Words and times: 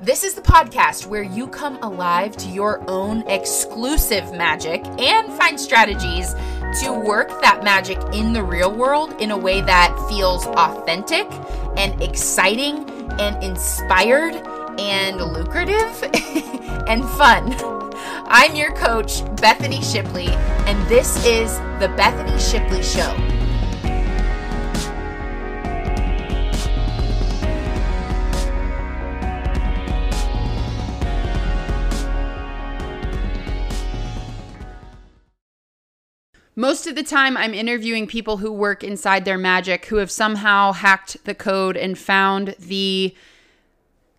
This 0.00 0.24
is 0.24 0.34
the 0.34 0.42
podcast 0.42 1.06
where 1.06 1.22
you 1.22 1.46
come 1.46 1.76
alive 1.82 2.36
to 2.38 2.48
your 2.48 2.82
own 2.88 3.26
exclusive 3.28 4.32
magic 4.32 4.84
and 4.98 5.32
find 5.34 5.58
strategies 5.58 6.34
to 6.82 6.92
work 6.92 7.28
that 7.40 7.62
magic 7.62 7.98
in 8.12 8.32
the 8.32 8.42
real 8.42 8.74
world 8.74 9.14
in 9.20 9.30
a 9.30 9.38
way 9.38 9.60
that 9.60 9.96
feels 10.08 10.46
authentic 10.46 11.26
and 11.76 12.00
exciting 12.02 12.90
and 13.20 13.42
inspired 13.42 14.34
and 14.80 15.18
lucrative 15.32 16.02
and 16.88 17.04
fun. 17.10 17.54
I'm 18.26 18.56
your 18.56 18.72
coach, 18.72 19.22
Bethany 19.36 19.80
Shipley, 19.80 20.28
and 20.66 20.88
this 20.88 21.24
is 21.24 21.56
The 21.78 21.92
Bethany 21.96 22.38
Shipley 22.38 22.82
Show. 22.82 23.33
Most 36.64 36.86
of 36.86 36.94
the 36.94 37.02
time, 37.02 37.36
I'm 37.36 37.52
interviewing 37.52 38.06
people 38.06 38.38
who 38.38 38.50
work 38.50 38.82
inside 38.82 39.26
their 39.26 39.36
magic 39.36 39.84
who 39.84 39.96
have 39.96 40.10
somehow 40.10 40.72
hacked 40.72 41.22
the 41.26 41.34
code 41.34 41.76
and 41.76 41.98
found 41.98 42.56
the, 42.58 43.14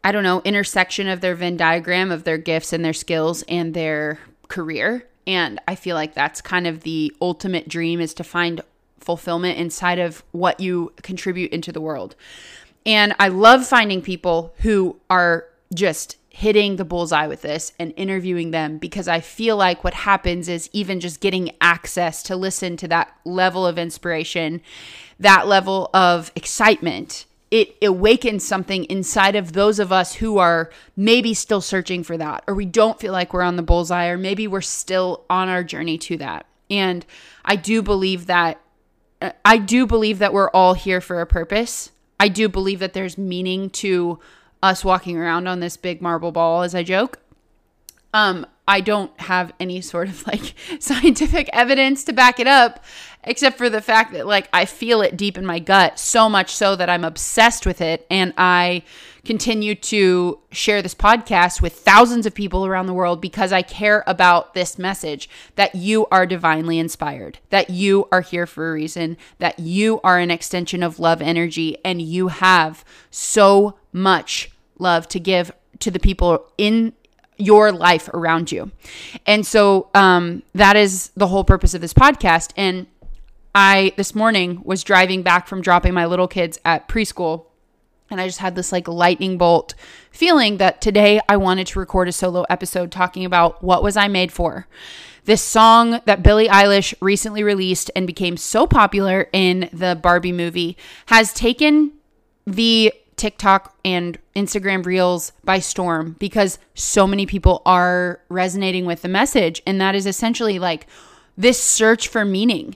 I 0.03 0.11
don't 0.11 0.21
know, 0.21 0.43
intersection 0.45 1.07
of 1.07 1.21
their 1.21 1.33
Venn 1.33 1.57
diagram 1.57 2.11
of 2.11 2.23
their 2.23 2.37
gifts 2.37 2.71
and 2.71 2.85
their 2.85 2.93
skills 2.93 3.43
and 3.47 3.73
their 3.73 4.19
career. 4.47 5.07
And 5.25 5.59
I 5.67 5.73
feel 5.73 5.95
like 5.95 6.13
that's 6.13 6.39
kind 6.39 6.67
of 6.67 6.81
the 6.81 7.11
ultimate 7.19 7.67
dream 7.67 7.99
is 7.99 8.13
to 8.13 8.23
find 8.23 8.61
fulfillment 8.99 9.57
inside 9.57 9.97
of 9.97 10.23
what 10.31 10.59
you 10.59 10.93
contribute 11.01 11.51
into 11.51 11.71
the 11.71 11.81
world. 11.81 12.15
And 12.85 13.15
I 13.19 13.29
love 13.29 13.65
finding 13.65 14.03
people 14.03 14.53
who 14.59 14.99
are 15.09 15.47
just 15.73 16.17
hitting 16.35 16.75
the 16.75 16.83
bullseye 16.83 17.27
with 17.27 17.41
this 17.43 17.71
and 17.79 17.93
interviewing 17.95 18.51
them 18.51 18.77
because 18.77 19.07
I 19.07 19.21
feel 19.21 19.55
like 19.55 19.85
what 19.85 19.93
happens 19.93 20.49
is 20.49 20.69
even 20.73 20.99
just 20.99 21.21
getting 21.21 21.55
access 21.61 22.21
to 22.23 22.35
listen 22.35 22.75
to 22.75 22.89
that 22.89 23.15
level 23.23 23.65
of 23.65 23.77
inspiration, 23.77 24.61
that 25.17 25.47
level 25.47 25.89
of 25.93 26.33
excitement, 26.35 27.25
it 27.51 27.77
awakens 27.81 28.45
something 28.45 28.83
inside 28.85 29.37
of 29.37 29.53
those 29.53 29.79
of 29.79 29.93
us 29.93 30.15
who 30.15 30.37
are 30.37 30.69
maybe 30.97 31.33
still 31.33 31.61
searching 31.61 32.03
for 32.03 32.17
that, 32.17 32.43
or 32.47 32.53
we 32.53 32.65
don't 32.65 32.99
feel 32.99 33.13
like 33.13 33.33
we're 33.33 33.41
on 33.41 33.55
the 33.55 33.63
bullseye, 33.63 34.07
or 34.07 34.17
maybe 34.17 34.45
we're 34.45 34.59
still 34.59 35.23
on 35.29 35.47
our 35.47 35.63
journey 35.63 35.97
to 35.99 36.17
that. 36.17 36.45
And 36.69 37.05
I 37.45 37.55
do 37.55 37.81
believe 37.81 38.25
that. 38.25 38.59
Uh, 39.21 39.31
I 39.45 39.57
do 39.57 39.87
believe 39.87 40.19
that 40.19 40.33
we're 40.33 40.49
all 40.49 40.73
here 40.73 40.99
for 40.99 41.21
a 41.21 41.25
purpose. 41.25 41.91
I 42.19 42.27
do 42.27 42.49
believe 42.49 42.79
that 42.79 42.91
there's 42.91 43.17
meaning 43.17 43.69
to 43.69 44.19
us 44.65 44.83
walking 44.83 45.17
around 45.17 45.47
on 45.47 45.59
this 45.59 45.77
big 45.77 46.01
marble 46.01 46.31
ball 46.31 46.63
as 46.63 46.75
I 46.75 46.83
joke. 46.83 47.19
Um, 48.13 48.45
I 48.67 48.81
don't 48.81 49.17
have 49.19 49.53
any 49.59 49.81
sort 49.81 50.09
of 50.09 50.25
like 50.25 50.55
scientific 50.79 51.49
evidence 51.53 52.03
to 52.05 52.13
back 52.13 52.39
it 52.39 52.47
up, 52.47 52.83
except 53.23 53.57
for 53.57 53.69
the 53.69 53.81
fact 53.81 54.13
that 54.13 54.25
like 54.25 54.49
I 54.51 54.65
feel 54.65 55.01
it 55.01 55.17
deep 55.17 55.37
in 55.37 55.45
my 55.45 55.59
gut, 55.59 55.99
so 55.99 56.29
much 56.29 56.55
so 56.55 56.75
that 56.75 56.89
I'm 56.89 57.03
obsessed 57.03 57.65
with 57.65 57.81
it. 57.81 58.05
And 58.09 58.33
I 58.37 58.83
continue 59.23 59.73
to 59.73 60.39
share 60.51 60.81
this 60.81 60.95
podcast 60.95 61.61
with 61.61 61.73
thousands 61.73 62.25
of 62.25 62.33
people 62.33 62.65
around 62.65 62.85
the 62.85 62.93
world 62.93 63.19
because 63.19 63.51
I 63.51 63.63
care 63.63 64.03
about 64.07 64.53
this 64.53 64.77
message 64.77 65.29
that 65.55 65.75
you 65.75 66.05
are 66.07 66.25
divinely 66.25 66.79
inspired, 66.79 67.39
that 67.49 67.69
you 67.69 68.07
are 68.11 68.21
here 68.21 68.45
for 68.45 68.69
a 68.69 68.73
reason, 68.73 69.17
that 69.39 69.59
you 69.59 69.99
are 70.03 70.19
an 70.19 70.31
extension 70.31 70.83
of 70.83 70.99
love 70.99 71.21
energy, 71.21 71.77
and 71.83 72.01
you 72.01 72.29
have 72.29 72.85
so 73.09 73.77
much 73.91 74.51
love 74.77 75.07
to 75.09 75.19
give 75.19 75.51
to 75.79 75.91
the 75.91 75.99
people 75.99 76.49
in 76.57 76.93
your 77.37 77.71
life 77.71 78.09
around 78.09 78.51
you. 78.51 78.71
And 79.25 79.45
so 79.45 79.89
um, 79.93 80.43
that 80.53 80.75
is 80.75 81.11
the 81.15 81.27
whole 81.27 81.43
purpose 81.43 81.73
of 81.73 81.81
this 81.81 81.93
podcast. 81.93 82.51
And 82.55 82.87
I, 83.53 83.93
this 83.97 84.15
morning, 84.15 84.61
was 84.63 84.83
driving 84.83 85.21
back 85.21 85.47
from 85.47 85.61
dropping 85.61 85.93
my 85.93 86.05
little 86.05 86.27
kids 86.27 86.59
at 86.65 86.87
preschool. 86.87 87.45
And 88.09 88.21
I 88.21 88.27
just 88.27 88.39
had 88.39 88.55
this 88.55 88.71
like 88.71 88.87
lightning 88.87 89.37
bolt 89.37 89.73
feeling 90.11 90.57
that 90.57 90.79
today 90.79 91.19
I 91.27 91.37
wanted 91.37 91.67
to 91.67 91.79
record 91.79 92.07
a 92.07 92.11
solo 92.11 92.45
episode 92.49 92.91
talking 92.91 93.25
about 93.25 93.63
what 93.63 93.83
was 93.83 93.97
I 93.97 94.07
made 94.07 94.31
for. 94.31 94.67
This 95.25 95.41
song 95.41 96.01
that 96.05 96.21
Billie 96.21 96.47
Eilish 96.47 96.93
recently 97.01 97.41
released 97.41 97.89
and 97.95 98.05
became 98.05 98.37
so 98.37 98.67
popular 98.67 99.27
in 99.33 99.69
the 99.73 99.95
Barbie 99.95 100.31
movie 100.31 100.77
has 101.07 101.33
taken 101.33 101.93
the 102.45 102.93
TikTok 103.17 103.77
and 103.85 104.17
Instagram 104.35 104.85
Reels 104.85 105.31
by 105.43 105.59
storm 105.59 106.15
because 106.19 106.59
so 106.73 107.07
many 107.07 107.25
people 107.25 107.61
are 107.65 108.19
resonating 108.29 108.85
with 108.85 109.01
the 109.01 109.07
message. 109.07 109.61
And 109.65 109.79
that 109.79 109.95
is 109.95 110.05
essentially 110.05 110.59
like 110.59 110.87
this 111.37 111.61
search 111.61 112.07
for 112.07 112.25
meaning. 112.25 112.75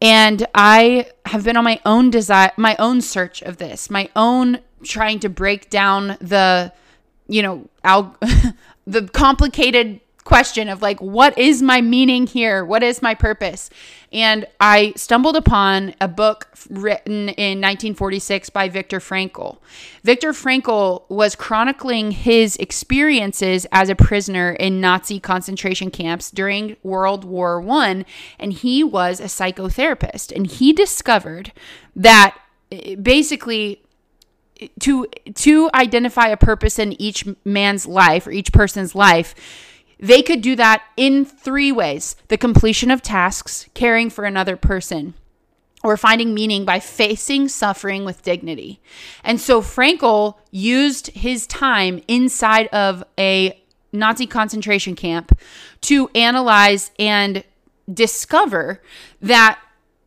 And 0.00 0.46
I 0.54 1.10
have 1.26 1.44
been 1.44 1.56
on 1.56 1.64
my 1.64 1.80
own 1.86 2.10
desire, 2.10 2.50
my 2.56 2.74
own 2.78 3.00
search 3.00 3.42
of 3.42 3.58
this, 3.58 3.88
my 3.88 4.08
own 4.16 4.58
trying 4.84 5.20
to 5.20 5.28
break 5.28 5.70
down 5.70 6.16
the, 6.20 6.72
you 7.28 7.42
know, 7.42 7.68
al- 7.84 8.16
the 8.86 9.08
complicated 9.08 10.00
question 10.24 10.68
of 10.68 10.82
like, 10.82 11.00
what 11.00 11.36
is 11.36 11.62
my 11.62 11.80
meaning 11.80 12.26
here? 12.26 12.64
What 12.64 12.82
is 12.82 13.02
my 13.02 13.14
purpose? 13.14 13.70
And 14.12 14.46
I 14.60 14.92
stumbled 14.96 15.36
upon 15.36 15.94
a 16.00 16.08
book 16.08 16.48
written 16.70 17.30
in 17.30 17.60
1946 17.60 18.50
by 18.50 18.68
Viktor 18.68 19.00
Frankl. 19.00 19.58
Viktor 20.04 20.32
Frankl 20.32 21.08
was 21.08 21.34
chronicling 21.34 22.12
his 22.12 22.56
experiences 22.56 23.66
as 23.72 23.88
a 23.88 23.96
prisoner 23.96 24.52
in 24.52 24.80
Nazi 24.80 25.18
concentration 25.18 25.90
camps 25.90 26.30
during 26.30 26.76
World 26.82 27.24
War 27.24 27.60
One, 27.60 28.04
and 28.38 28.52
he 28.52 28.84
was 28.84 29.18
a 29.18 29.24
psychotherapist. 29.24 30.34
And 30.34 30.46
he 30.46 30.72
discovered 30.72 31.52
that 31.96 32.36
basically 33.00 33.82
to 34.80 35.06
to 35.34 35.70
identify 35.74 36.28
a 36.28 36.36
purpose 36.36 36.78
in 36.78 37.00
each 37.00 37.26
man's 37.44 37.86
life 37.86 38.26
or 38.26 38.30
each 38.30 38.52
person's 38.52 38.94
life 38.94 39.34
they 40.02 40.20
could 40.20 40.42
do 40.42 40.56
that 40.56 40.82
in 40.96 41.24
three 41.24 41.70
ways 41.70 42.16
the 42.26 42.36
completion 42.36 42.90
of 42.90 43.00
tasks, 43.00 43.68
caring 43.72 44.10
for 44.10 44.24
another 44.24 44.56
person, 44.56 45.14
or 45.84 45.96
finding 45.96 46.34
meaning 46.34 46.64
by 46.64 46.80
facing 46.80 47.48
suffering 47.48 48.04
with 48.04 48.22
dignity. 48.22 48.80
And 49.22 49.40
so 49.40 49.62
Frankl 49.62 50.34
used 50.50 51.06
his 51.08 51.46
time 51.46 52.02
inside 52.08 52.66
of 52.68 53.04
a 53.16 53.58
Nazi 53.92 54.26
concentration 54.26 54.96
camp 54.96 55.38
to 55.82 56.08
analyze 56.16 56.90
and 56.98 57.44
discover 57.92 58.82
that 59.20 59.60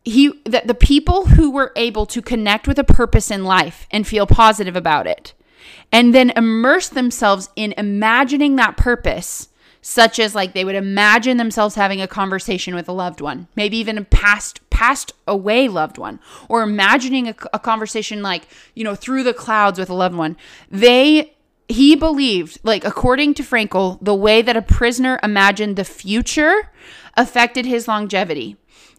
he 0.04 0.40
that 0.44 0.66
the 0.66 0.74
people 0.74 1.26
who 1.26 1.50
were 1.50 1.72
able 1.74 2.04
to 2.06 2.20
connect 2.20 2.68
with 2.68 2.78
a 2.78 2.84
purpose 2.84 3.30
in 3.30 3.44
life 3.44 3.86
and 3.90 4.06
feel 4.06 4.26
positive 4.26 4.76
about 4.76 5.06
it 5.06 5.32
and 5.90 6.14
then 6.14 6.30
immerse 6.30 6.88
themselves 6.88 7.48
in 7.56 7.74
imagining 7.76 8.56
that 8.56 8.76
purpose 8.76 9.48
such 9.88 10.18
as 10.18 10.34
like 10.34 10.52
they 10.52 10.64
would 10.64 10.74
imagine 10.74 11.36
themselves 11.36 11.76
having 11.76 12.02
a 12.02 12.08
conversation 12.08 12.74
with 12.74 12.88
a 12.88 12.92
loved 12.92 13.20
one, 13.20 13.46
maybe 13.54 13.76
even 13.76 13.96
a 13.96 14.02
past 14.02 14.58
passed 14.68 15.12
away 15.28 15.68
loved 15.68 15.96
one, 15.96 16.18
or 16.48 16.64
imagining 16.64 17.28
a, 17.28 17.36
a 17.52 17.60
conversation 17.60 18.20
like 18.20 18.48
you 18.74 18.82
know 18.82 18.96
through 18.96 19.22
the 19.22 19.32
clouds 19.32 19.78
with 19.78 19.88
a 19.88 19.94
loved 19.94 20.16
one. 20.16 20.36
They 20.68 21.34
he 21.68 21.94
believed, 21.94 22.58
like 22.64 22.84
according 22.84 23.34
to 23.34 23.44
Frankl, 23.44 23.98
the 24.02 24.14
way 24.14 24.42
that 24.42 24.56
a 24.56 24.62
prisoner 24.62 25.20
imagined 25.22 25.76
the 25.76 25.84
future 25.84 26.72
affected 27.16 27.64
his 27.64 27.86
longevity. 27.86 28.56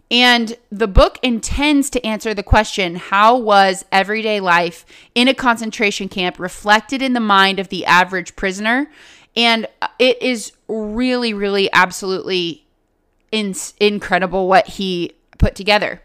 And 0.10 0.56
the 0.72 0.88
book 0.88 1.20
intends 1.22 1.90
to 1.90 2.06
answer 2.06 2.34
the 2.34 2.44
question 2.44 2.96
how 2.96 3.38
was 3.38 3.84
everyday 3.92 4.40
life 4.40 4.86
in 5.16 5.28
a 5.28 5.34
concentration 5.34 6.08
camp 6.08 6.40
reflected 6.40 7.02
in 7.02 7.12
the 7.12 7.20
mind 7.20 7.60
of 7.60 7.68
the 7.68 7.86
average 7.86 8.38
prisoner 8.38 8.90
and 9.38 9.68
uh, 9.82 9.88
it 10.00 10.22
is 10.22 10.52
really, 10.68 11.34
really, 11.34 11.72
absolutely 11.72 12.66
in- 13.32 13.56
incredible 13.80 14.48
what 14.48 14.68
he 14.68 15.14
put 15.38 15.56
together. 15.56 16.02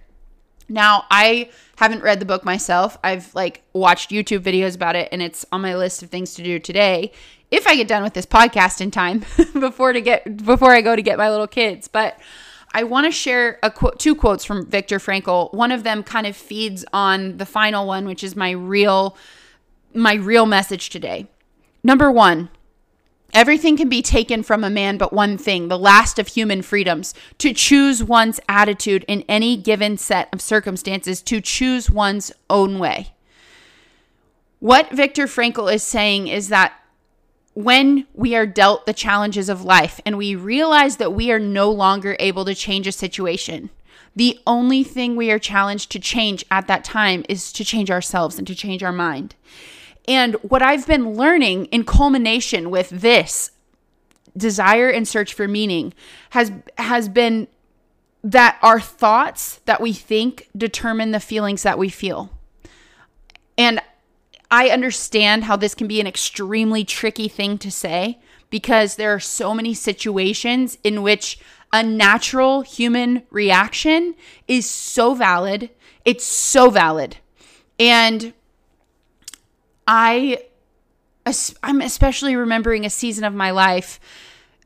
Now, 0.69 1.07
I 1.11 1.51
haven't 1.77 2.03
read 2.03 2.21
the 2.21 2.27
book 2.27 2.45
myself. 2.45 2.99
I've 3.03 3.35
like 3.35 3.63
watched 3.73 4.11
YouTube 4.11 4.41
videos 4.41 4.77
about 4.77 4.95
it 4.95 5.09
and 5.11 5.23
it's 5.23 5.45
on 5.51 5.63
my 5.63 5.75
list 5.75 6.03
of 6.03 6.11
things 6.11 6.35
to 6.35 6.43
do 6.43 6.59
today 6.59 7.11
if 7.51 7.67
I 7.67 7.75
get 7.75 7.89
done 7.89 8.03
with 8.03 8.15
this 8.15 8.27
podcast 8.27 8.81
in 8.81 8.91
time 8.91 9.25
before 9.59 9.93
to 9.93 10.01
get 10.01 10.45
before 10.45 10.73
I 10.73 10.81
go 10.81 10.95
to 10.95 11.03
get 11.03 11.19
my 11.19 11.31
little 11.31 11.49
kids. 11.49 11.89
But 11.89 12.19
I 12.73 12.85
want 12.85 13.07
to 13.07 13.11
share 13.11 13.59
a 13.63 13.71
quote 13.71 13.99
two 13.99 14.15
quotes 14.15 14.45
from 14.45 14.67
Viktor 14.67 14.99
Frankl. 14.99 15.53
One 15.53 15.73
of 15.73 15.83
them 15.83 16.03
kind 16.03 16.27
of 16.27 16.37
feeds 16.37 16.85
on 16.93 17.37
the 17.39 17.47
final 17.47 17.87
one, 17.87 18.07
which 18.07 18.23
is 18.23 18.37
my 18.37 18.51
real 18.51 19.17
my 19.95 20.15
real 20.15 20.47
message 20.47 20.89
today. 20.89 21.29
Number 21.85 22.11
1, 22.11 22.49
Everything 23.33 23.77
can 23.79 23.89
be 23.89 24.03
taken 24.03 24.43
from 24.43 24.63
a 24.63 24.71
man 24.71 24.99
but 24.99 25.13
one 25.13 25.39
thing, 25.39 25.69
the 25.69 25.79
last 25.79 26.19
of 26.19 26.29
human 26.29 26.61
freedoms, 26.61 27.15
to 27.39 27.55
choose 27.55 28.05
one's 28.05 28.41
attitude 28.49 29.05
in 29.09 29.25
any 29.29 29.57
given 29.57 29.97
set 29.97 30.29
of 30.33 30.43
circumstances, 30.43 31.23
to 31.23 31.41
choose 31.41 31.89
one's 31.89 32.31
own 32.51 32.79
way. 32.79 33.15
What 34.59 34.91
Viktor 34.93 35.27
Frankl 35.27 35.73
is 35.73 35.83
saying 35.83 36.29
is 36.29 36.49
that 36.49 36.75
when 37.55 38.07
we 38.15 38.37
are 38.37 38.47
dealt 38.47 38.87
the 38.87 38.93
challenges 38.93 39.49
of 39.49 39.65
life 39.65 40.01
and 40.07 40.17
we 40.17 40.35
realize 40.35 40.99
that 40.99 41.13
we 41.13 41.31
are 41.31 41.39
no 41.39 41.71
longer 41.71 42.17
able 42.19 42.45
to 42.45 42.55
change 42.55 42.87
a 42.87 42.93
situation, 42.93 43.71
the 44.15 44.39
only 44.47 44.85
thing 44.85 45.17
we 45.17 45.31
are 45.31 45.39
challenged 45.39 45.91
to 45.93 45.99
change 45.99 46.45
at 46.51 46.67
that 46.67 46.85
time 46.85 47.25
is 47.29 47.53
to 47.53 47.65
change 47.65 47.91
ourselves 47.91 48.39
and 48.39 48.47
to 48.47 48.55
change 48.55 48.83
our 48.83 48.93
mind. 48.93 49.35
And 50.09 50.35
what 50.37 50.63
I've 50.63 50.87
been 50.87 51.15
learning 51.15 51.67
in 51.67 51.85
culmination 51.85 52.71
with 52.71 52.91
this 52.91 53.51
desire 54.37 54.89
and 54.89 55.07
search 55.07 55.35
for 55.35 55.47
meaning 55.47 55.93
has 56.31 56.53
has 56.79 57.09
been 57.09 57.49
that 58.25 58.59
our 58.63 58.81
thoughts 58.81 59.61
that 59.65 59.81
we 59.81 59.93
think 59.93 60.49
determine 60.57 61.11
the 61.11 61.21
feelings 61.21 61.63
that 61.65 61.79
we 61.79 61.89
feel. 61.89 62.31
And 63.59 63.81
I 64.51 64.69
understand 64.69 65.45
how 65.45 65.57
this 65.57 65.75
can 65.75 65.89
be 65.89 66.01
an 66.01 66.07
extremely 66.07 66.85
tricky 66.85 67.29
thing 67.29 67.59
to 67.59 67.71
say 67.71 68.19
because 68.51 68.97
there 68.97 69.13
are 69.13 69.21
so 69.21 69.55
many 69.55 69.75
situations 69.75 70.79
in 70.85 71.03
which 71.03 71.39
a 71.73 71.83
natural 71.83 72.61
human 72.61 73.23
reaction 73.31 74.15
is 74.47 74.69
so 74.69 75.15
valid. 75.15 75.71
It's 76.05 76.25
so 76.25 76.69
valid. 76.71 77.17
And 77.79 78.35
I 79.95 80.39
I'm 81.63 81.83
especially 81.83 82.35
remembering 82.35 82.87
a 82.87 82.91
season 82.91 83.25
of 83.25 83.35
my 83.35 83.51
life 83.51 84.01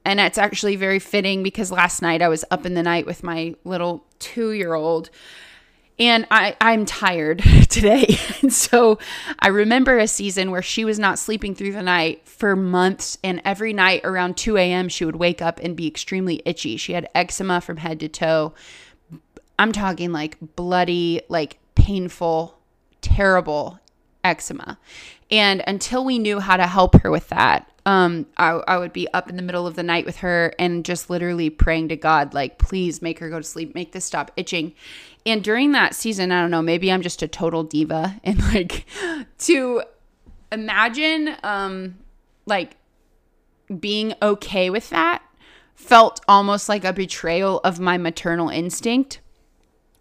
and 0.05 0.21
it's 0.21 0.39
actually 0.39 0.77
very 0.77 1.01
fitting 1.01 1.43
because 1.43 1.73
last 1.73 2.01
night 2.01 2.23
I 2.23 2.29
was 2.29 2.45
up 2.53 2.65
in 2.65 2.75
the 2.75 2.83
night 2.83 3.07
with 3.07 3.25
my 3.25 3.57
little 3.65 4.05
2-year-old 4.21 5.11
and 5.99 6.29
I, 6.31 6.57
I'm 6.61 6.87
tired 6.87 7.39
today. 7.69 8.19
and 8.43 8.53
so 8.53 9.01
I 9.41 9.49
remember 9.49 9.99
a 9.99 10.07
season 10.07 10.53
where 10.53 10.63
she 10.63 10.85
was 10.85 11.01
not 11.01 11.19
sleeping 11.19 11.57
through 11.57 11.73
the 11.73 11.83
night 11.83 12.29
for 12.29 12.55
months. 12.55 13.19
And 13.25 13.41
every 13.47 13.73
night 13.73 14.03
around 14.05 14.37
2 14.37 14.59
a.m., 14.59 14.91
she 14.91 15.07
would 15.07 15.17
wake 15.17 15.41
up 15.41 15.59
and 15.61 15.75
be 15.75 15.89
extremely 15.89 16.43
itchy. 16.45 16.77
She 16.77 16.93
had 16.93 17.09
eczema 17.15 17.63
from 17.63 17.79
head 17.79 17.99
to 18.01 18.09
toe. 18.09 18.53
I'm 19.59 19.73
talking 19.73 20.13
like 20.13 20.37
bloody, 20.55 21.23
like 21.31 21.59
painful, 21.75 22.59
terrible 23.01 23.81
eczema. 24.27 24.79
And 25.31 25.63
until 25.67 26.05
we 26.05 26.19
knew 26.19 26.41
how 26.41 26.57
to 26.57 26.67
help 26.67 27.01
her 27.03 27.11
with 27.11 27.29
that, 27.29 27.71
um, 27.85 28.27
I, 28.37 28.51
I 28.51 28.79
would 28.79 28.93
be 28.93 29.09
up 29.13 29.31
in 29.31 29.37
the 29.37 29.43
middle 29.43 29.67
of 29.67 29.77
the 29.77 29.83
night 29.83 30.05
with 30.07 30.19
her 30.19 30.53
and 30.59 30.85
just 30.85 31.09
literally 31.09 31.51
praying 31.51 31.89
to 31.89 31.97
God, 31.97 32.35
like, 32.35 32.59
please 32.59 33.01
make 33.01 33.19
her 33.21 33.31
go 33.31 33.39
to 33.39 33.45
sleep, 33.45 33.75
make 33.75 33.93
this 33.93 34.05
stop 34.05 34.31
itching 34.37 34.75
and 35.27 35.43
during 35.43 35.73
that 35.73 35.95
season, 35.97 36.31
I 36.31 36.41
don't 36.41 36.53
know, 36.53 36.63
maybe 36.63 36.91
I'm 36.91 37.03
just 37.03 37.21
a 37.21 37.29
total 37.29 37.65
diva 37.65 38.19
and 38.25 38.41
like 38.55 38.87
to 39.39 39.83
imagine 40.53 41.37
um 41.43 41.97
like 42.47 42.77
being 43.81 44.15
okay 44.23 44.71
with 44.71 44.89
that 44.91 45.23
felt 45.75 46.21
almost 46.29 46.69
like 46.69 46.85
a 46.85 46.93
betrayal 46.93 47.61
of 47.65 47.81
my 47.81 47.99
maternal 47.99 48.49
instinct. 48.49 49.21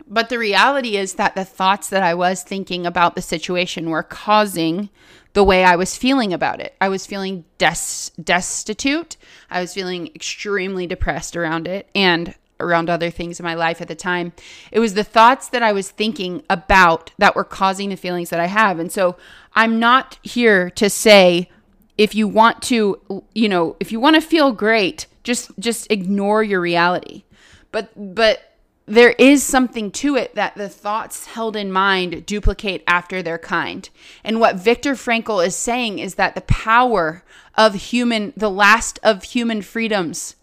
But 0.07 0.29
the 0.29 0.37
reality 0.37 0.97
is 0.97 1.15
that 1.15 1.35
the 1.35 1.45
thoughts 1.45 1.89
that 1.89 2.03
I 2.03 2.13
was 2.13 2.43
thinking 2.43 2.85
about 2.85 3.15
the 3.15 3.21
situation 3.21 3.89
were 3.89 4.03
causing 4.03 4.89
the 5.33 5.43
way 5.43 5.63
I 5.63 5.75
was 5.75 5.97
feeling 5.97 6.31
about 6.31 6.59
it. 6.59 6.75
I 6.79 6.89
was 6.89 7.05
feeling 7.05 7.43
des- 7.57 8.11
destitute. 8.21 9.17
I 9.49 9.61
was 9.61 9.73
feeling 9.73 10.07
extremely 10.15 10.87
depressed 10.87 11.35
around 11.35 11.67
it. 11.67 11.89
And 11.95 12.35
around 12.59 12.89
other 12.89 13.09
things 13.09 13.39
in 13.39 13.43
my 13.43 13.53
life 13.53 13.81
at 13.81 13.87
the 13.87 13.95
time. 13.95 14.33
It 14.71 14.79
was 14.79 14.93
the 14.93 15.03
thoughts 15.03 15.49
that 15.49 15.63
I 15.63 15.71
was 15.71 15.91
thinking 15.91 16.43
about 16.49 17.11
that 17.17 17.35
were 17.35 17.43
causing 17.43 17.89
the 17.89 17.97
feelings 17.97 18.29
that 18.29 18.39
I 18.39 18.45
have. 18.45 18.79
And 18.79 18.91
so 18.91 19.17
I'm 19.53 19.79
not 19.79 20.19
here 20.23 20.69
to 20.71 20.89
say 20.89 21.49
if 21.97 22.15
you 22.15 22.27
want 22.27 22.61
to, 22.63 23.23
you 23.33 23.49
know, 23.49 23.75
if 23.79 23.91
you 23.91 23.99
want 23.99 24.15
to 24.15 24.21
feel 24.21 24.51
great, 24.51 25.07
just 25.23 25.51
just 25.59 25.89
ignore 25.91 26.43
your 26.43 26.61
reality. 26.61 27.23
But 27.71 28.15
but 28.15 28.54
there 28.87 29.11
is 29.11 29.43
something 29.43 29.89
to 29.89 30.15
it 30.15 30.35
that 30.35 30.55
the 30.55 30.69
thoughts 30.69 31.25
held 31.25 31.55
in 31.55 31.71
mind 31.71 32.25
duplicate 32.25 32.83
after 32.87 33.23
their 33.23 33.39
kind. 33.39 33.89
And 34.23 34.39
what 34.39 34.57
Viktor 34.57 34.93
Frankl 34.93 35.45
is 35.45 35.55
saying 35.55 35.99
is 35.99 36.15
that 36.15 36.35
the 36.35 36.41
power 36.41 37.23
of 37.55 37.73
human, 37.73 38.33
the 38.37 38.51
last 38.51 38.99
of 39.01 39.23
human 39.23 39.61
freedoms, 39.63 40.35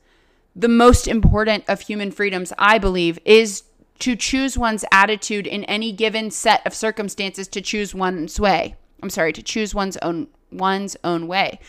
the 0.56 0.69
most 0.69 1.06
important 1.06 1.65
of 1.69 1.83
human 1.83 2.11
freedoms, 2.11 2.53
I 2.59 2.79
believe, 2.79 3.19
is 3.25 3.62
to 4.00 4.17
choose 4.17 4.59
one's 4.59 4.85
attitude 4.91 5.47
in 5.47 5.62
any 5.65 5.93
given 5.93 6.31
set 6.31 6.67
of 6.67 6.75
circumstances 6.75 7.47
to 7.49 7.61
choose 7.61 7.94
one's 7.94 8.41
way. 8.41 8.75
I'm 9.00 9.11
sorry, 9.11 9.33
to 9.33 9.43
choose 9.43 9.75
one's 9.75 9.97
own 9.99 10.27
one's 10.50 10.97
own 11.05 11.29
way. 11.29 11.61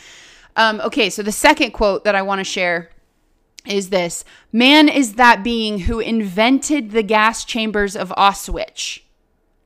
Um, 0.56 0.82
okay, 0.82 1.10
so 1.10 1.24
the 1.24 1.32
second 1.32 1.72
quote 1.72 2.04
that 2.04 2.16
I 2.16 2.22
want 2.24 2.40
to 2.40 2.44
share 2.44 2.90
is 3.66 3.90
this 3.90 4.24
Man 4.52 4.90
is 4.90 5.14
that 5.14 5.44
being 5.44 5.80
who 5.80 6.00
invented 6.00 6.92
the 6.92 7.04
gas 7.04 7.46
chambers 7.46 7.96
of 7.96 8.10
Auschwitz. 8.18 9.02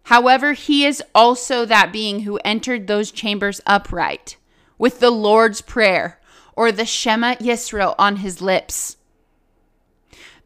However, 0.03 0.53
he 0.53 0.85
is 0.85 1.03
also 1.13 1.65
that 1.65 1.91
being 1.91 2.21
who 2.21 2.39
entered 2.45 2.87
those 2.87 3.11
chambers 3.11 3.59
upright, 3.65 4.37
with 4.77 4.99
the 4.99 5.11
Lord's 5.11 5.61
Prayer 5.61 6.19
or 6.55 6.71
the 6.71 6.85
Shema 6.85 7.35
Yisrael 7.35 7.95
on 7.99 8.17
his 8.17 8.41
lips. 8.41 8.97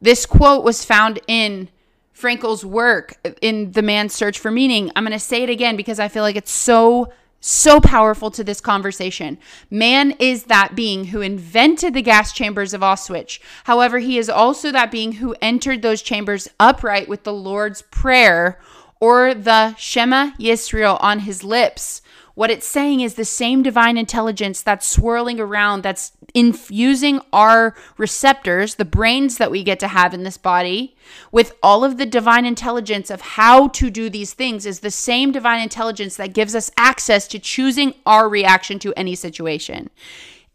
This 0.02 0.26
quote 0.26 0.64
was 0.64 0.84
found 0.84 1.20
in 1.28 1.70
Frankl's 2.12 2.66
work 2.66 3.16
in 3.42 3.72
The 3.72 3.82
Man's 3.82 4.14
Search 4.14 4.40
for 4.40 4.52
Meaning. 4.52 4.92
I'm 4.96 5.04
going 5.04 5.12
to 5.12 5.20
say 5.20 5.44
it 5.44 5.50
again 5.50 5.76
because 5.76 6.00
I 6.00 6.08
feel 6.08 6.24
like 6.24 6.36
it's 6.36 6.52
so 6.52 7.12
so 7.42 7.82
powerful 7.82 8.32
to 8.32 8.44
this 8.44 8.62
conversation. 8.62 9.38
Man 9.70 10.12
is 10.20 10.44
that 10.44 10.76
being 10.76 11.06
who 11.06 11.22
invented 11.22 11.94
the 11.94 12.02
gas 12.02 12.32
chambers 12.32 12.74
of 12.74 12.82
Auschwitz. 12.82 13.40
However, 13.66 14.00
he 14.00 14.18
is 14.18 14.30
also 14.30 14.72
that 14.72 14.92
being 14.92 15.14
who 15.14 15.36
entered 15.42 15.82
those 15.82 16.02
chambers 16.02 16.48
upright 16.60 17.10
with 17.10 17.24
the 17.24 17.34
Lord's 17.34 17.82
Prayer 17.82 18.60
or 19.00 19.34
the 19.34 19.76
Shema 19.76 20.32
Yisrael 20.40 21.02
on 21.02 21.20
his 21.20 21.44
lips. 21.44 22.02
What 22.42 22.50
it's 22.50 22.66
saying 22.66 23.02
is 23.02 23.14
the 23.14 23.24
same 23.24 23.62
divine 23.62 24.00
intelligence 24.00 24.64
that's 24.64 24.88
swirling 24.88 25.40
around, 25.40 25.84
that's 25.84 26.14
infusing 26.34 27.22
our 27.32 27.76
receptors, 28.00 28.74
the 28.74 28.84
brains 28.84 29.38
that 29.38 29.52
we 29.52 29.62
get 29.64 29.80
to 29.82 29.88
have 29.88 30.12
in 30.12 30.24
this 30.24 30.40
body, 30.40 30.96
with 31.32 31.54
all 31.62 31.84
of 31.84 31.98
the 31.98 32.06
divine 32.08 32.48
intelligence 32.48 33.12
of 33.12 33.22
how 33.22 33.68
to 33.68 33.92
do 33.92 34.10
these 34.10 34.34
things, 34.34 34.66
is 34.66 34.80
the 34.80 34.90
same 34.90 35.32
divine 35.32 35.62
intelligence 35.62 36.16
that 36.16 36.34
gives 36.34 36.56
us 36.56 36.72
access 36.78 37.28
to 37.28 37.38
choosing 37.38 37.94
our 38.08 38.28
reaction 38.28 38.80
to 38.80 38.92
any 38.98 39.14
situation. 39.14 39.92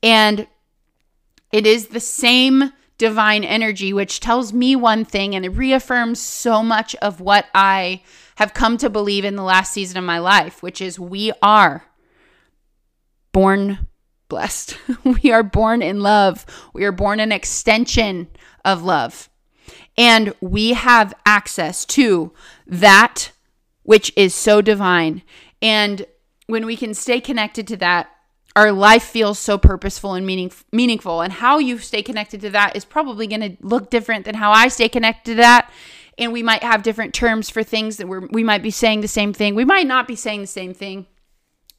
And 0.02 0.48
it 1.52 1.68
is 1.68 1.86
the 1.86 2.00
same 2.00 2.72
divine 2.98 3.44
energy, 3.44 3.92
which 3.92 4.18
tells 4.18 4.52
me 4.52 4.74
one 4.74 5.04
thing 5.04 5.36
and 5.36 5.44
it 5.44 5.50
reaffirms 5.50 6.18
so 6.18 6.64
much 6.64 6.96
of 6.96 7.20
what 7.20 7.46
I 7.54 8.02
have 8.36 8.54
come 8.54 8.76
to 8.78 8.90
believe 8.90 9.24
in 9.24 9.36
the 9.36 9.42
last 9.42 9.72
season 9.72 9.98
of 9.98 10.04
my 10.04 10.18
life, 10.18 10.62
which 10.62 10.80
is 10.80 10.98
we 10.98 11.32
are 11.42 11.84
born 13.32 13.86
blessed. 14.28 14.78
we 15.22 15.30
are 15.32 15.42
born 15.42 15.82
in 15.82 16.00
love. 16.00 16.46
We 16.72 16.84
are 16.84 16.92
born 16.92 17.20
an 17.20 17.32
extension 17.32 18.28
of 18.64 18.82
love. 18.82 19.28
And 19.98 20.34
we 20.40 20.74
have 20.74 21.14
access 21.24 21.84
to 21.86 22.32
that 22.66 23.32
which 23.82 24.12
is 24.16 24.34
so 24.34 24.60
divine. 24.60 25.22
And 25.62 26.06
when 26.46 26.66
we 26.66 26.76
can 26.76 26.92
stay 26.92 27.20
connected 27.20 27.66
to 27.68 27.76
that, 27.78 28.10
our 28.54 28.72
life 28.72 29.04
feels 29.04 29.38
so 29.38 29.58
purposeful 29.58 30.14
and 30.14 30.26
meaning, 30.26 30.50
meaningful. 30.72 31.20
And 31.20 31.32
how 31.32 31.58
you 31.58 31.78
stay 31.78 32.02
connected 32.02 32.40
to 32.40 32.50
that 32.50 32.74
is 32.74 32.84
probably 32.84 33.26
going 33.26 33.40
to 33.42 33.56
look 33.60 33.90
different 33.90 34.24
than 34.24 34.34
how 34.34 34.50
I 34.50 34.68
stay 34.68 34.88
connected 34.88 35.32
to 35.32 35.34
that 35.36 35.70
and 36.18 36.32
we 36.32 36.42
might 36.42 36.62
have 36.62 36.82
different 36.82 37.14
terms 37.14 37.50
for 37.50 37.62
things 37.62 37.96
that 37.96 38.08
we're 38.08 38.26
we 38.30 38.42
might 38.42 38.62
be 38.62 38.70
saying 38.70 39.00
the 39.00 39.08
same 39.08 39.32
thing. 39.32 39.54
We 39.54 39.64
might 39.64 39.86
not 39.86 40.08
be 40.08 40.16
saying 40.16 40.40
the 40.40 40.46
same 40.46 40.74
thing. 40.74 41.06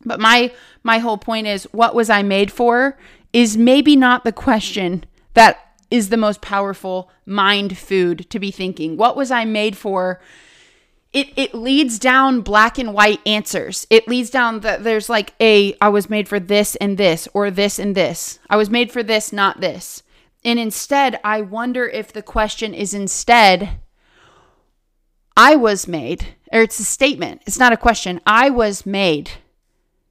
But 0.06 0.20
my 0.20 0.52
my 0.84 1.00
whole 1.00 1.18
point 1.18 1.48
is 1.48 1.64
what 1.72 1.96
was 1.96 2.10
I 2.10 2.22
made 2.22 2.52
for 2.52 2.98
is 3.34 3.58
maybe 3.58 3.96
not 3.96 4.24
the 4.24 4.32
question 4.32 5.06
that 5.34 5.60
is 5.90 6.10
the 6.10 6.18
most 6.18 6.42
powerful 6.42 7.10
mind 7.26 7.78
food 7.78 8.30
to 8.30 8.40
be 8.40 8.52
thinking. 8.52 8.98
What 8.98 9.16
was 9.16 9.32
I 9.32 9.46
made 9.46 9.76
for? 9.78 10.22
It 11.14 11.30
it 11.36 11.56
leads 11.56 11.98
down 11.98 12.42
black 12.42 12.78
and 12.78 12.94
white 12.94 13.22
answers. 13.26 13.88
It 13.90 14.08
leads 14.08 14.30
down 14.30 14.60
that 14.60 14.84
there's 14.84 15.10
like 15.10 15.34
a 15.42 15.76
I 15.82 15.90
was 15.90 16.10
made 16.10 16.28
for 16.28 16.40
this 16.40 16.76
and 16.76 16.98
this 16.98 17.28
or 17.34 17.50
this 17.50 17.80
and 17.80 17.96
this. 17.96 18.40
I 18.50 18.58
was 18.58 18.70
made 18.70 18.92
for 18.92 19.02
this, 19.02 19.34
not 19.34 19.62
this. 19.62 20.04
And 20.46 20.60
instead, 20.60 21.20
I 21.24 21.42
wonder 21.42 21.88
if 21.88 22.14
the 22.14 22.22
question 22.22 22.74
is 22.74 22.94
instead 22.94 23.80
I 25.38 25.56
was 25.56 25.88
made, 25.88 26.36
or 26.52 26.64
it's 26.64 26.80
a 26.80 26.84
statement, 26.84 27.44
it's 27.46 27.60
not 27.60 27.72
a 27.72 27.78
question. 27.78 28.20
I 28.26 28.50
was 28.50 28.88
made. 28.88 29.32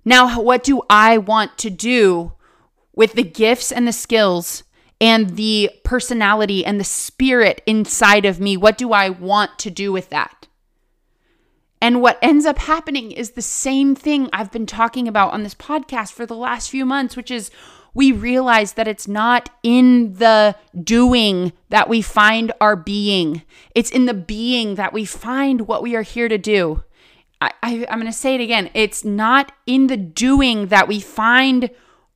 Now, 0.05 0.41
what 0.41 0.63
do 0.63 0.83
I 0.89 1.19
want 1.19 1.59
to 1.59 1.69
do 1.69 2.33
with 2.95 3.15
the 3.15 3.25
gifts 3.25 3.73
and 3.73 3.89
the 3.89 3.93
skills 3.93 4.63
and 5.01 5.31
the 5.31 5.71
personality 5.83 6.65
and 6.65 6.79
the 6.79 6.85
spirit 6.85 7.61
inside 7.67 8.25
of 8.25 8.39
me? 8.39 8.57
What 8.57 8.79
do 8.79 8.93
I 8.93 9.09
want 9.09 9.59
to 9.59 9.71
do 9.71 9.93
with 9.93 10.11
that? 10.11 10.47
And 11.83 12.01
what 12.01 12.21
ends 12.23 12.47
up 12.47 12.59
happening 12.59 13.11
is 13.11 13.33
the 13.33 13.43
same 13.43 13.97
thing 13.97 14.31
I've 14.33 14.53
been 14.53 14.65
talking 14.65 15.09
about 15.09 15.33
on 15.33 15.43
this 15.43 15.57
podcast 15.57 16.13
for 16.13 16.25
the 16.25 16.37
last 16.37 16.71
few 16.71 16.87
months, 16.87 17.17
which 17.17 17.33
is 17.33 17.51
we 17.97 18.13
realize 18.13 18.75
that 18.75 18.87
it's 18.87 19.09
not 19.09 19.49
in 19.63 20.13
the 20.15 20.55
doing 20.85 21.55
that 21.71 21.89
we 21.89 22.03
find 22.03 22.53
our 22.61 22.77
being, 22.77 23.41
it's 23.75 23.91
in 23.91 24.05
the 24.05 24.13
being 24.13 24.75
that 24.75 24.93
we 24.93 25.07
find 25.07 25.63
what 25.63 25.83
we 25.83 25.97
are 25.97 26.03
here 26.03 26.29
to 26.29 26.37
do. 26.37 26.85
I, 27.41 27.53
am 27.63 27.99
going 27.99 28.05
to 28.05 28.13
say 28.13 28.35
it 28.35 28.43
again. 28.43 28.71
It's 28.75 29.03
not 29.03 29.51
in 29.67 29.87
the 29.87 29.97
doing 29.97 30.67
that 30.67 30.89
we 30.89 31.01
find 31.01 31.71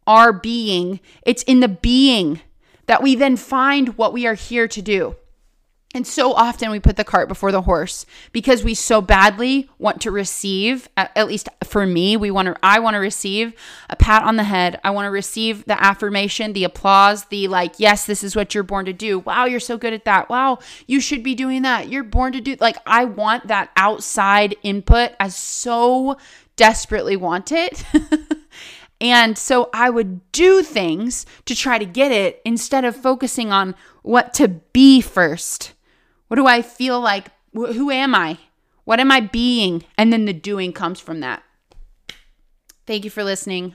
our 0.06 0.34
being, 0.34 1.00
it's 1.22 1.42
in 1.44 1.60
the 1.60 1.68
being 1.68 2.42
that 2.84 3.02
we 3.02 3.14
then 3.14 3.36
find 3.36 3.96
what 3.96 4.12
we 4.12 4.26
are 4.26 4.34
here 4.34 4.68
to 4.68 4.82
do. 4.82 5.16
And 5.92 6.06
so 6.06 6.32
often 6.32 6.70
we 6.70 6.78
put 6.78 6.96
the 6.96 7.02
cart 7.02 7.26
before 7.26 7.50
the 7.50 7.62
horse 7.62 8.06
because 8.30 8.62
we 8.62 8.74
so 8.74 9.00
badly 9.00 9.68
want 9.78 10.00
to 10.02 10.12
receive, 10.12 10.88
at 10.96 11.26
least 11.26 11.48
for 11.64 11.84
me, 11.84 12.16
we 12.16 12.30
want 12.30 12.46
to, 12.46 12.56
I 12.62 12.78
want 12.78 12.94
to 12.94 13.00
receive 13.00 13.54
a 13.88 13.96
pat 13.96 14.22
on 14.22 14.36
the 14.36 14.44
head. 14.44 14.78
I 14.84 14.90
want 14.90 15.06
to 15.06 15.10
receive 15.10 15.64
the 15.64 15.82
affirmation, 15.82 16.52
the 16.52 16.62
applause, 16.62 17.24
the 17.24 17.48
like, 17.48 17.74
yes, 17.78 18.06
this 18.06 18.22
is 18.22 18.36
what 18.36 18.54
you're 18.54 18.62
born 18.62 18.84
to 18.84 18.92
do. 18.92 19.18
Wow, 19.18 19.46
you're 19.46 19.58
so 19.58 19.76
good 19.76 19.92
at 19.92 20.04
that. 20.04 20.28
Wow, 20.28 20.60
you 20.86 21.00
should 21.00 21.24
be 21.24 21.34
doing 21.34 21.62
that. 21.62 21.88
You're 21.88 22.04
born 22.04 22.34
to 22.34 22.40
do, 22.40 22.56
like, 22.60 22.76
I 22.86 23.04
want 23.04 23.48
that 23.48 23.70
outside 23.76 24.54
input. 24.62 25.10
as 25.18 25.34
so 25.34 26.18
desperately 26.54 27.16
want 27.16 27.50
it. 27.50 27.84
And 29.00 29.38
so 29.38 29.70
I 29.72 29.88
would 29.88 30.30
do 30.30 30.62
things 30.62 31.24
to 31.46 31.54
try 31.54 31.78
to 31.78 31.86
get 31.86 32.12
it 32.12 32.42
instead 32.44 32.84
of 32.84 32.94
focusing 32.94 33.50
on 33.50 33.74
what 34.02 34.34
to 34.34 34.48
be 34.48 35.00
first. 35.00 35.72
What 36.30 36.36
do 36.36 36.46
I 36.46 36.62
feel 36.62 37.00
like? 37.00 37.26
Who 37.54 37.90
am 37.90 38.14
I? 38.14 38.38
What 38.84 39.00
am 39.00 39.10
I 39.10 39.18
being? 39.18 39.82
And 39.98 40.12
then 40.12 40.26
the 40.26 40.32
doing 40.32 40.72
comes 40.72 41.00
from 41.00 41.18
that. 41.18 41.42
Thank 42.86 43.02
you 43.02 43.10
for 43.10 43.24
listening. 43.24 43.74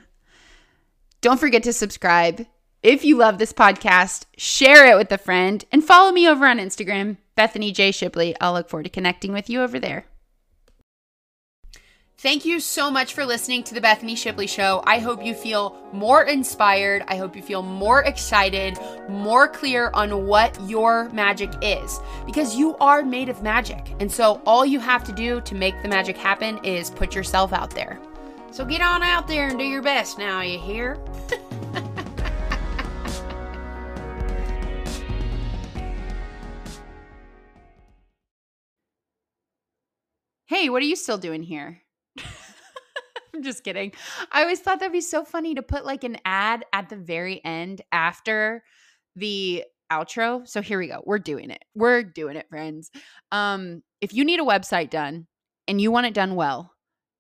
Don't 1.19 1.37
forget 1.37 1.63
to 1.63 1.73
subscribe. 1.73 2.45
If 2.81 3.03
you 3.03 3.17
love 3.17 3.39
this 3.39 3.51
podcast, 3.51 4.23
share 4.37 4.89
it 4.89 4.95
with 4.95 5.11
a 5.11 5.17
friend 5.17 5.65
and 5.69 5.83
follow 5.83 6.13
me 6.13 6.29
over 6.29 6.47
on 6.47 6.59
Instagram, 6.59 7.17
Bethany 7.35 7.73
J. 7.73 7.91
Shipley. 7.91 8.33
I'll 8.39 8.53
look 8.53 8.69
forward 8.69 8.83
to 8.83 8.89
connecting 8.89 9.33
with 9.33 9.49
you 9.49 9.61
over 9.61 9.77
there. 9.77 10.05
Thank 12.17 12.45
you 12.45 12.61
so 12.61 12.89
much 12.89 13.13
for 13.13 13.25
listening 13.25 13.61
to 13.65 13.73
the 13.73 13.81
Bethany 13.81 14.15
Shipley 14.15 14.47
Show. 14.47 14.81
I 14.87 14.99
hope 14.99 15.21
you 15.23 15.33
feel 15.33 15.75
more 15.91 16.23
inspired. 16.23 17.03
I 17.09 17.17
hope 17.17 17.35
you 17.35 17.41
feel 17.41 17.61
more 17.61 18.03
excited, 18.03 18.79
more 19.09 19.49
clear 19.49 19.91
on 19.93 20.25
what 20.25 20.57
your 20.61 21.09
magic 21.09 21.51
is 21.61 21.99
because 22.25 22.55
you 22.55 22.77
are 22.77 23.03
made 23.03 23.27
of 23.27 23.43
magic. 23.43 23.93
And 23.99 24.09
so 24.09 24.41
all 24.45 24.65
you 24.65 24.79
have 24.79 25.03
to 25.03 25.11
do 25.11 25.41
to 25.41 25.55
make 25.55 25.81
the 25.81 25.89
magic 25.89 26.15
happen 26.15 26.57
is 26.63 26.89
put 26.89 27.13
yourself 27.13 27.51
out 27.51 27.71
there. 27.71 27.99
So 28.49 28.63
get 28.63 28.79
on 28.79 29.03
out 29.03 29.27
there 29.27 29.49
and 29.49 29.59
do 29.59 29.65
your 29.65 29.81
best 29.81 30.17
now, 30.17 30.39
you 30.39 30.57
hear? 30.57 30.97
hey, 40.45 40.69
what 40.69 40.81
are 40.81 40.85
you 40.85 40.95
still 40.95 41.17
doing 41.17 41.43
here? 41.43 41.81
I'm 43.35 43.43
just 43.43 43.63
kidding. 43.63 43.91
I 44.31 44.41
always 44.41 44.61
thought 44.61 44.79
that'd 44.79 44.93
be 44.93 45.01
so 45.01 45.25
funny 45.25 45.55
to 45.55 45.61
put 45.61 45.85
like 45.85 46.03
an 46.03 46.17
ad 46.23 46.63
at 46.71 46.89
the 46.89 46.95
very 46.95 47.43
end 47.43 47.81
after 47.91 48.63
the 49.15 49.65
outro. 49.91 50.47
So 50.47 50.61
here 50.61 50.79
we 50.79 50.87
go. 50.87 51.01
We're 51.05 51.19
doing 51.19 51.51
it. 51.51 51.63
We're 51.75 52.03
doing 52.03 52.37
it, 52.37 52.47
friends. 52.49 52.91
Um, 53.31 53.83
if 53.99 54.13
you 54.13 54.23
need 54.23 54.39
a 54.39 54.43
website 54.43 54.89
done 54.89 55.27
and 55.67 55.81
you 55.81 55.91
want 55.91 56.07
it 56.07 56.13
done 56.13 56.35
well, 56.35 56.71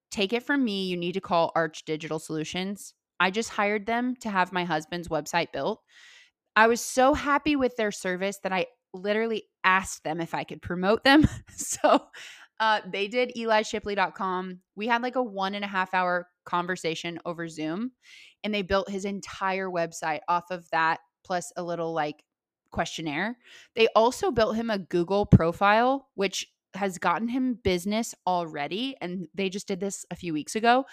take 0.09 0.31
it 0.31 0.43
from 0.43 0.63
me. 0.63 0.85
You 0.85 0.95
need 0.95 1.13
to 1.13 1.21
call 1.21 1.51
Arch 1.53 1.83
Digital 1.85 2.17
Solutions. 2.17 2.93
I 3.19 3.29
just 3.29 3.49
hired 3.49 3.85
them 3.85 4.15
to 4.21 4.29
have 4.29 4.53
my 4.53 4.63
husband's 4.63 5.09
website 5.09 5.51
built. 5.51 5.81
I 6.55 6.67
was 6.67 6.79
so 6.79 7.13
happy 7.13 7.55
with 7.55 7.75
their 7.75 7.91
service 7.91 8.39
that 8.43 8.53
I 8.53 8.67
literally 8.93 9.43
asked 9.65 10.05
them 10.05 10.21
if 10.21 10.33
I 10.33 10.45
could 10.45 10.61
promote 10.61 11.03
them. 11.03 11.27
so 11.49 11.99
uh, 12.59 12.81
they 12.91 13.07
did 13.07 13.33
elishipley.com. 13.37 14.59
We 14.75 14.87
had 14.87 15.01
like 15.01 15.15
a 15.15 15.23
one 15.23 15.55
and 15.55 15.65
a 15.65 15.69
half 15.69 15.93
hour 15.93 16.27
conversation 16.45 17.19
over 17.25 17.47
Zoom, 17.47 17.91
and 18.43 18.53
they 18.53 18.61
built 18.61 18.89
his 18.89 19.05
entire 19.05 19.69
website 19.69 20.21
off 20.27 20.45
of 20.51 20.69
that, 20.71 20.99
plus 21.23 21.51
a 21.57 21.63
little 21.63 21.93
like 21.93 22.23
questionnaire. 22.71 23.37
They 23.75 23.87
also 23.95 24.31
built 24.31 24.55
him 24.55 24.69
a 24.69 24.79
Google 24.79 25.25
profile, 25.25 26.09
which 26.15 26.47
has 26.75 26.97
gotten 26.97 27.27
him 27.27 27.57
business 27.63 28.13
already. 28.27 28.95
And 29.01 29.27
they 29.33 29.49
just 29.49 29.67
did 29.67 29.79
this 29.79 30.05
a 30.11 30.15
few 30.15 30.33
weeks 30.33 30.55
ago. 30.55 30.85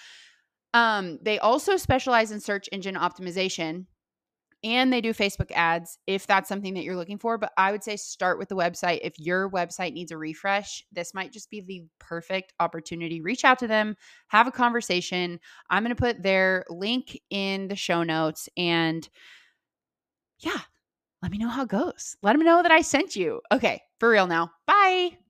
Um, 0.75 1.19
they 1.23 1.39
also 1.39 1.77
specialize 1.77 2.31
in 2.31 2.41
search 2.41 2.69
engine 2.73 2.95
optimization 2.95 3.87
and 4.65 4.93
they 4.93 5.01
do 5.01 5.13
Facebook 5.13 5.51
ads 5.53 5.99
if 6.07 6.27
that's 6.27 6.49
something 6.49 6.75
that 6.75 6.85
you're 6.85 6.97
looking 6.97 7.19
for. 7.19 7.39
But 7.39 7.53
I 7.57 7.73
would 7.73 7.83
say 7.83 7.97
start 7.97 8.39
with 8.39 8.49
the 8.49 8.57
website. 8.57 9.01
If 9.03 9.19
your 9.19 9.51
website 9.51 9.93
needs 9.93 10.13
a 10.13 10.17
refresh, 10.17 10.85
this 10.93 11.15
might 11.15 11.33
just 11.33 11.51
be 11.51 11.61
the 11.61 11.85
perfect 11.99 12.53
opportunity. 12.61 13.21
Reach 13.21 13.45
out 13.45 13.59
to 13.61 13.67
them, 13.67 13.97
have 14.29 14.47
a 14.47 14.53
conversation. 14.53 15.41
I'm 15.71 15.83
going 15.83 15.95
to 15.95 16.01
put 16.01 16.23
their 16.23 16.65
link 16.69 17.21
in 17.31 17.69
the 17.69 17.77
show 17.77 18.03
notes. 18.03 18.49
And 18.57 19.09
yeah, 20.39 20.61
let 21.23 21.31
me 21.31 21.39
know 21.39 21.49
how 21.49 21.63
it 21.63 21.69
goes. 21.69 22.17
Let 22.23 22.33
them 22.33 22.45
know 22.45 22.63
that 22.63 22.73
I 22.73 22.81
sent 22.81 23.17
you. 23.17 23.41
Okay, 23.53 23.83
for 23.99 24.11
real 24.11 24.27
now. 24.27 24.51
Bye. 24.67 25.22